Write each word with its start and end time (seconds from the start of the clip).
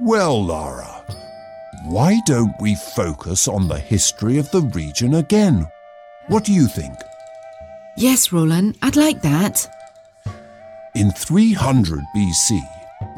Well, 0.00 0.44
Lara, 0.44 1.04
why 1.86 2.20
don't 2.26 2.54
we 2.60 2.76
focus 2.76 3.48
on 3.48 3.66
the 3.66 3.78
history 3.78 4.38
of 4.38 4.48
the 4.52 4.60
region 4.60 5.14
again? 5.14 5.66
What 6.28 6.44
do 6.44 6.52
you 6.52 6.68
think? 6.68 6.94
Yes, 7.96 8.32
Roland, 8.32 8.76
I'd 8.82 8.96
like 8.96 9.22
that. 9.22 9.68
In 10.94 11.10
300 11.10 12.00
BC, 12.14 12.60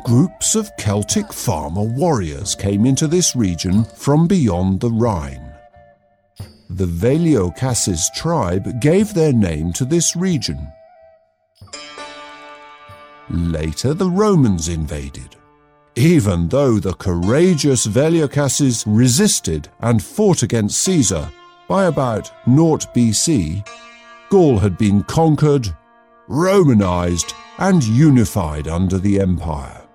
groups 0.04 0.54
of 0.54 0.70
Celtic 0.78 1.32
farmer 1.32 1.82
warriors 1.82 2.54
came 2.54 2.86
into 2.86 3.06
this 3.06 3.36
region 3.36 3.84
from 3.84 4.26
beyond 4.26 4.80
the 4.80 4.90
Rhine. 4.90 5.45
The 6.68 6.86
Veliocasses 6.86 8.12
tribe 8.14 8.80
gave 8.80 9.14
their 9.14 9.32
name 9.32 9.72
to 9.74 9.84
this 9.84 10.16
region. 10.16 10.72
Later, 13.30 13.94
the 13.94 14.10
Romans 14.10 14.68
invaded. 14.68 15.36
Even 15.94 16.48
though 16.48 16.78
the 16.78 16.94
courageous 16.94 17.86
Veliocasses 17.86 18.84
resisted 18.86 19.68
and 19.80 20.02
fought 20.02 20.42
against 20.42 20.82
Caesar, 20.82 21.30
by 21.68 21.86
about 21.86 22.30
0 22.44 22.76
BC, 22.94 23.66
Gaul 24.28 24.58
had 24.58 24.76
been 24.76 25.02
conquered, 25.04 25.74
Romanized, 26.28 27.34
and 27.58 27.82
unified 27.82 28.68
under 28.68 28.98
the 28.98 29.20
empire. 29.20 29.86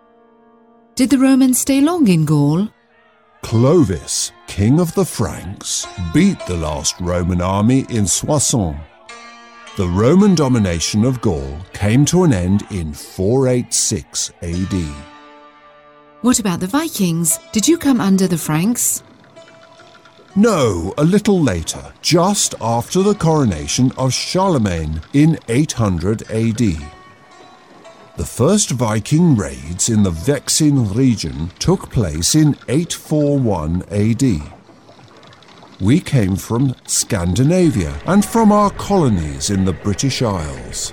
Did 0.95 1.09
the 1.09 1.20
Romans 1.20 1.59
stay 1.59 1.81
long 1.81 2.07
in 2.07 2.26
Gaul? 2.26 2.70
Clovis, 3.41 4.31
king 4.52 4.82
of 4.82 4.94
the 4.96 5.05
Franks, 5.05 5.88
beat 6.14 6.38
the 6.46 6.58
last 6.58 7.00
Roman 7.00 7.40
army 7.40 7.86
in 7.88 8.05
Soissons. 8.05 8.76
The 9.77 9.88
Roman 9.88 10.35
domination 10.35 11.05
of 11.05 11.21
Gaul 11.21 11.58
came 11.71 12.04
to 12.08 12.26
an 12.26 12.34
end 12.34 12.63
in 12.70 12.93
486 12.93 14.34
AD. 14.41 14.74
What 16.20 16.40
about 16.40 16.60
the 16.60 16.68
Vikings? 16.68 17.40
Did 17.54 17.66
you 17.66 17.77
come 17.77 18.02
under 18.02 18.27
the 18.27 18.38
Franks? 18.38 19.04
No, 20.35 20.93
a 20.98 21.04
little 21.05 21.40
later, 21.40 21.93
just 22.02 22.54
after 22.60 23.02
the 23.02 23.15
coronation 23.15 23.93
of 23.98 24.12
Charlemagne 24.12 25.02
in 25.13 25.40
800 25.48 26.30
AD. 26.30 26.62
The 28.17 28.26
first 28.26 28.71
Viking 28.71 29.37
raids 29.37 29.87
in 29.87 30.04
the 30.04 30.12
Vexin 30.12 30.93
region 30.93 31.49
took 31.59 31.90
place 31.90 32.35
in 32.35 32.57
841 32.68 33.84
AD. 33.90 34.41
We 35.79 36.01
came 36.01 36.35
from 36.35 36.76
Scandinavia 36.85 37.99
and 38.05 38.23
from 38.23 38.51
our 38.51 38.70
colonies 38.71 39.49
in 39.49 39.63
the 39.63 39.73
British 39.73 40.21
Isles. 40.21 40.91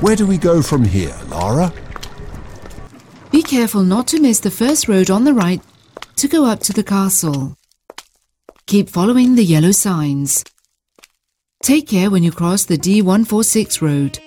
Where 0.00 0.16
do 0.16 0.26
we 0.26 0.38
go 0.38 0.62
from 0.62 0.84
here, 0.84 1.16
Lara? 1.28 1.72
Be 3.32 3.42
careful 3.42 3.82
not 3.82 4.06
to 4.08 4.20
miss 4.20 4.38
the 4.38 4.50
first 4.50 4.86
road 4.86 5.10
on 5.10 5.24
the 5.24 5.34
right 5.34 5.60
to 6.16 6.28
go 6.28 6.44
up 6.44 6.60
to 6.60 6.72
the 6.72 6.84
castle. 6.84 7.56
Keep 8.66 8.88
following 8.88 9.34
the 9.34 9.44
yellow 9.44 9.72
signs. 9.72 10.44
Take 11.62 11.88
care 11.88 12.10
when 12.10 12.22
you 12.22 12.30
cross 12.30 12.64
the 12.64 12.78
D146 12.78 13.82
road. 13.82 14.18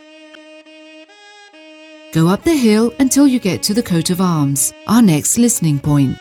Go 2.16 2.30
up 2.30 2.44
the 2.44 2.56
hill 2.56 2.94
until 3.00 3.28
you 3.28 3.40
get 3.40 3.62
to 3.64 3.74
the 3.74 3.84
coat 3.84 4.10
of 4.10 4.22
arms, 4.22 4.74
our 4.88 5.02
next 5.02 5.38
listening 5.38 5.80
point. 5.80 6.18